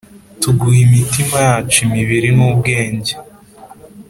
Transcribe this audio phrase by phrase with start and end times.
[0.41, 3.13] Tuguha imitima yacu imibiri n’ubwenge